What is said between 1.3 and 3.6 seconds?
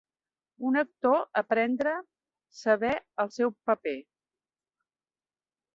aprendre, saber, el seu